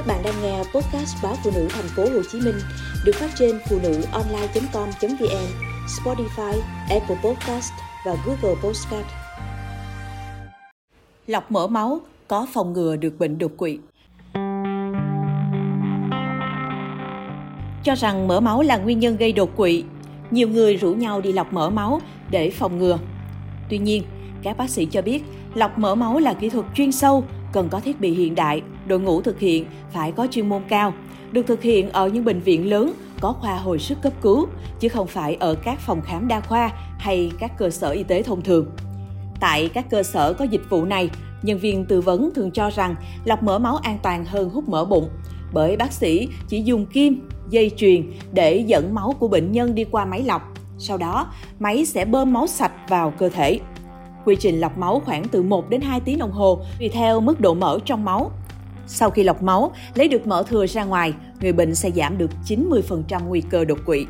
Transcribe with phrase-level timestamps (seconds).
[0.00, 2.54] Các bạn đang nghe podcast báo phụ nữ thành phố Hồ Chí Minh
[3.04, 5.46] được phát trên phụ nữ online.com.vn,
[5.86, 7.72] Spotify, Apple Podcast
[8.06, 9.06] và Google Podcast.
[11.26, 13.78] Lọc mỡ máu có phòng ngừa được bệnh đột quỵ.
[17.84, 19.84] Cho rằng mỡ máu là nguyên nhân gây đột quỵ,
[20.30, 22.98] nhiều người rủ nhau đi lọc mỡ máu để phòng ngừa.
[23.70, 24.02] Tuy nhiên,
[24.42, 25.22] các bác sĩ cho biết
[25.54, 29.00] lọc mỡ máu là kỹ thuật chuyên sâu cần có thiết bị hiện đại, đội
[29.00, 30.94] ngũ thực hiện phải có chuyên môn cao,
[31.32, 34.46] được thực hiện ở những bệnh viện lớn có khoa hồi sức cấp cứu,
[34.80, 38.22] chứ không phải ở các phòng khám đa khoa hay các cơ sở y tế
[38.22, 38.66] thông thường.
[39.40, 41.10] Tại các cơ sở có dịch vụ này,
[41.42, 42.94] nhân viên tư vấn thường cho rằng
[43.24, 45.08] lọc mỡ máu an toàn hơn hút mỡ bụng,
[45.52, 49.84] bởi bác sĩ chỉ dùng kim, dây chuyền để dẫn máu của bệnh nhân đi
[49.84, 50.42] qua máy lọc.
[50.78, 53.60] Sau đó, máy sẽ bơm máu sạch vào cơ thể.
[54.24, 57.40] Quy trình lọc máu khoảng từ 1 đến 2 tiếng đồng hồ tùy theo mức
[57.40, 58.30] độ mỡ trong máu.
[58.86, 62.30] Sau khi lọc máu, lấy được mỡ thừa ra ngoài, người bệnh sẽ giảm được
[62.46, 64.06] 90% nguy cơ đột quỵ.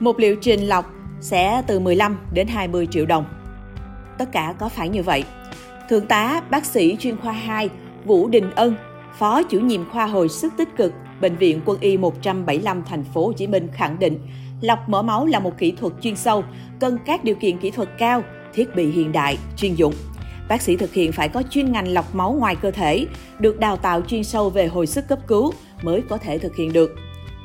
[0.00, 3.24] Một liệu trình lọc sẽ từ 15 đến 20 triệu đồng.
[4.18, 5.24] Tất cả có phải như vậy?
[5.88, 7.68] Thượng tá bác sĩ chuyên khoa 2
[8.04, 8.74] Vũ Đình Ân,
[9.18, 13.26] Phó chủ nhiệm khoa hồi sức tích cực Bệnh viện Quân y 175 thành phố
[13.26, 14.18] Hồ Chí Minh khẳng định,
[14.60, 16.44] lọc mỡ máu là một kỹ thuật chuyên sâu,
[16.80, 18.22] cần các điều kiện kỹ thuật cao,
[18.56, 19.94] thiết bị hiện đại, chuyên dụng.
[20.48, 23.06] Bác sĩ thực hiện phải có chuyên ngành lọc máu ngoài cơ thể,
[23.38, 26.72] được đào tạo chuyên sâu về hồi sức cấp cứu mới có thể thực hiện
[26.72, 26.94] được.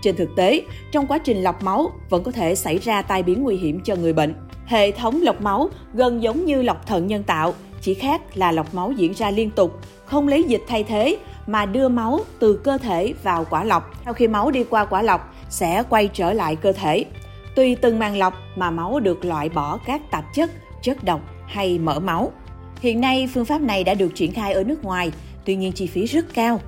[0.02, 3.44] Trên thực tế, trong quá trình lọc máu vẫn có thể xảy ra tai biến
[3.44, 4.36] nguy hiểm cho người bệnh.
[4.66, 8.73] Hệ thống lọc máu gần giống như lọc thận nhân tạo, chỉ khác là lọc
[8.73, 11.17] máu diễn ra liên tục, không lấy dịch thay thế
[11.48, 13.92] mà đưa máu từ cơ thể vào quả lọc.
[14.06, 17.06] Sau khi máu đi qua quả lọc sẽ quay trở lại cơ thể.
[17.56, 21.79] Tùy từng màng lọc mà máu được loại bỏ các tạp chất, chất độc hay
[21.79, 22.31] mỡ máu.
[22.81, 25.11] Hiện nay, phương pháp này đã được triển khai ở nước ngoài,
[25.45, 26.59] tuy nhiên chi phí rất cao.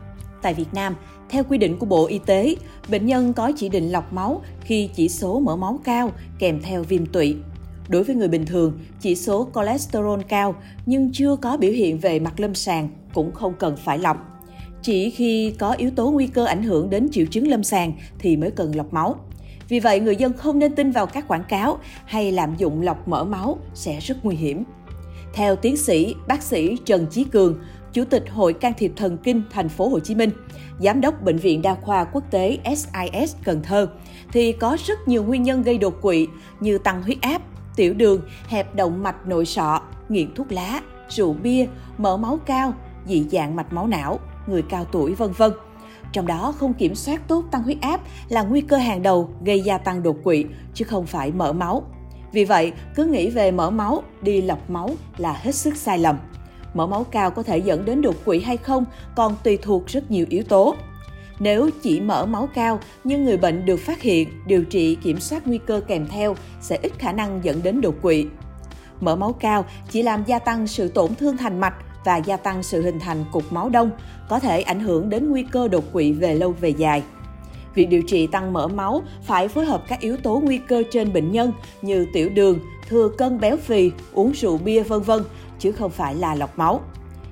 [0.42, 0.96] Tại Việt Nam,
[1.30, 2.56] theo quy định của Bộ Y tế,
[2.90, 6.84] bệnh nhân có chỉ định lọc máu khi chỉ số mỡ máu cao kèm theo
[6.84, 7.36] viêm tụy.
[7.88, 12.20] Đối với người bình thường, chỉ số cholesterol cao nhưng chưa có biểu hiện về
[12.20, 14.18] mặt lâm sàng cũng không cần phải lọc.
[14.82, 18.38] Chỉ khi có yếu tố nguy cơ ảnh hưởng đến triệu chứng lâm sàng thì
[18.38, 19.16] mới cần lọc máu.
[19.74, 23.08] Vì vậy, người dân không nên tin vào các quảng cáo hay lạm dụng lọc
[23.08, 24.64] mỡ máu sẽ rất nguy hiểm.
[25.34, 27.60] Theo tiến sĩ bác sĩ Trần Chí Cường,
[27.94, 30.30] Chủ tịch Hội can thiệp thần kinh thành phố Hồ Chí Minh,
[30.80, 33.88] Giám đốc Bệnh viện Đa khoa Quốc tế SIS Cần Thơ,
[34.32, 36.28] thì có rất nhiều nguyên nhân gây đột quỵ
[36.60, 37.42] như tăng huyết áp,
[37.76, 41.68] tiểu đường, hẹp động mạch nội sọ, nghiện thuốc lá, rượu bia,
[41.98, 42.74] mỡ máu cao,
[43.08, 45.52] dị dạng mạch máu não, người cao tuổi vân vân.
[46.14, 49.62] Trong đó không kiểm soát tốt tăng huyết áp là nguy cơ hàng đầu gây
[49.62, 51.84] gia tăng đột quỵ chứ không phải mỡ máu.
[52.32, 56.18] Vì vậy, cứ nghĩ về mỡ máu, đi lọc máu là hết sức sai lầm.
[56.74, 58.86] Mỡ máu cao có thể dẫn đến đột quỵ hay không
[59.16, 60.76] còn tùy thuộc rất nhiều yếu tố.
[61.40, 65.48] Nếu chỉ mỡ máu cao nhưng người bệnh được phát hiện, điều trị kiểm soát
[65.48, 68.26] nguy cơ kèm theo sẽ ít khả năng dẫn đến đột quỵ.
[69.02, 71.76] Mỡ máu cao chỉ làm gia tăng sự tổn thương thành mạch
[72.06, 73.92] và gia tăng sự hình thành cục máu đông,
[74.30, 77.04] có thể ảnh hưởng đến nguy cơ đột quỵ về lâu về dài.
[77.76, 81.14] Việc điều trị tăng mỡ máu phải phối hợp các yếu tố nguy cơ trên
[81.14, 82.60] bệnh nhân như tiểu đường,
[82.90, 85.24] thừa cân béo phì, uống rượu bia vân vân,
[85.60, 86.82] chứ không phải là lọc máu.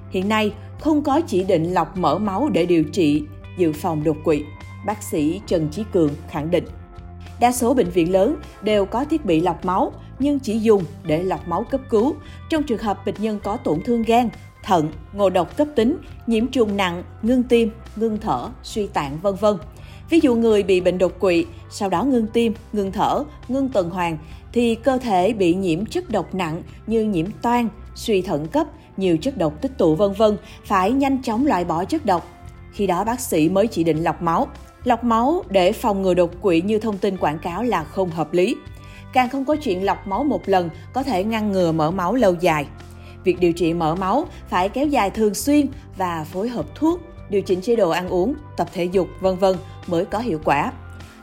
[0.09, 3.23] Hiện nay, không có chỉ định lọc mỡ máu để điều trị
[3.57, 4.43] dự phòng đột quỵ,
[4.85, 6.65] bác sĩ Trần Chí Cường khẳng định.
[7.39, 11.23] Đa số bệnh viện lớn đều có thiết bị lọc máu nhưng chỉ dùng để
[11.23, 12.15] lọc máu cấp cứu
[12.49, 14.29] trong trường hợp bệnh nhân có tổn thương gan,
[14.63, 19.35] thận, ngộ độc cấp tính, nhiễm trùng nặng, ngưng tim, ngưng thở, suy tạng vân
[19.35, 19.57] vân.
[20.09, 23.89] Ví dụ người bị bệnh đột quỵ, sau đó ngưng tim, ngưng thở, ngưng tuần
[23.89, 24.17] hoàn
[24.53, 28.67] thì cơ thể bị nhiễm chất độc nặng như nhiễm toan, suy thận cấp,
[28.97, 32.27] nhiều chất độc tích tụ vân vân, phải nhanh chóng loại bỏ chất độc.
[32.71, 34.47] Khi đó bác sĩ mới chỉ định lọc máu.
[34.83, 38.33] Lọc máu để phòng ngừa đột quỵ như thông tin quảng cáo là không hợp
[38.33, 38.55] lý.
[39.13, 42.35] Càng không có chuyện lọc máu một lần có thể ngăn ngừa mỡ máu lâu
[42.39, 42.65] dài.
[43.23, 45.67] Việc điều trị mỡ máu phải kéo dài thường xuyên
[45.97, 49.55] và phối hợp thuốc, điều chỉnh chế độ ăn uống, tập thể dục, vân vân
[49.87, 50.71] mới có hiệu quả.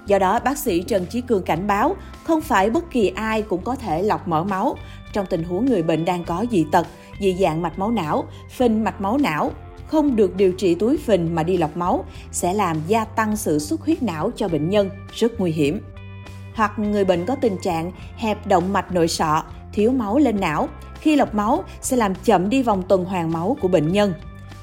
[0.06, 3.62] Do đó, bác sĩ Trần Chí Cường cảnh báo không phải bất kỳ ai cũng
[3.62, 4.76] có thể lọc mỡ máu
[5.12, 6.86] trong tình huống người bệnh đang có dị tật,
[7.20, 9.52] dị dạng mạch máu não, phình mạch máu não,
[9.86, 13.58] không được điều trị túi phình mà đi lọc máu sẽ làm gia tăng sự
[13.58, 15.80] xuất huyết não cho bệnh nhân, rất nguy hiểm.
[16.54, 19.42] Hoặc người bệnh có tình trạng hẹp động mạch nội sọ,
[19.72, 20.68] thiếu máu lên não,
[21.00, 24.12] khi lọc máu sẽ làm chậm đi vòng tuần hoàn máu của bệnh nhân.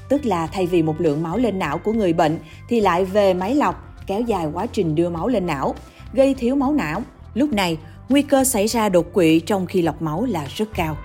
[0.08, 2.38] Tức là thay vì một lượng máu lên não của người bệnh
[2.68, 5.74] thì lại về máy lọc, kéo dài quá trình đưa máu lên não,
[6.12, 7.02] gây thiếu máu não.
[7.34, 10.96] Lúc này, nguy cơ xảy ra đột quỵ trong khi lọc máu là rất cao.